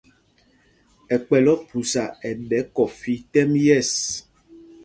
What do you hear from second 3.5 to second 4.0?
yɛ̂ɛs.